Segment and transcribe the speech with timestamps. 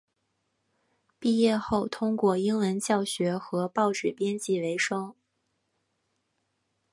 [1.19, 5.13] 毕业后通过英文教学和报纸编辑维生。